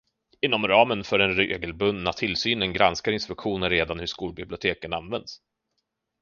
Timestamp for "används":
4.93-5.39